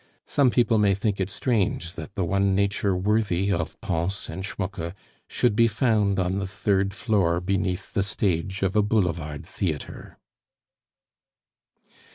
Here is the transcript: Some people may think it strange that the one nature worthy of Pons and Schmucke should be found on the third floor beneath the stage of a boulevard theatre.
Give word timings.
Some 0.25 0.49
people 0.49 0.79
may 0.79 0.95
think 0.95 1.19
it 1.19 1.29
strange 1.29 1.93
that 1.93 2.15
the 2.15 2.25
one 2.25 2.55
nature 2.55 2.97
worthy 2.97 3.51
of 3.51 3.79
Pons 3.81 4.29
and 4.31 4.43
Schmucke 4.43 4.95
should 5.27 5.55
be 5.55 5.67
found 5.67 6.17
on 6.17 6.39
the 6.39 6.47
third 6.47 6.91
floor 6.95 7.39
beneath 7.39 7.93
the 7.93 8.01
stage 8.01 8.63
of 8.63 8.75
a 8.75 8.81
boulevard 8.81 9.45
theatre. 9.45 10.17